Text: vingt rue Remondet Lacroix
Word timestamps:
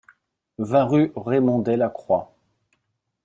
vingt 0.57 0.85
rue 0.89 1.13
Remondet 1.15 1.77
Lacroix 1.77 2.33